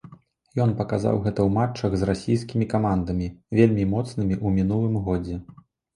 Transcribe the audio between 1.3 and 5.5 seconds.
ў матчах з расійскімі камандамі, вельмі моцнымі ў мінулым годзе.